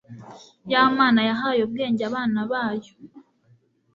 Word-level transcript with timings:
Ya 0.71 0.81
Mana 0.97 1.21
yahaye 1.29 1.59
ubwenge 1.63 2.01
abana 2.09 2.39
bayo 2.51 2.93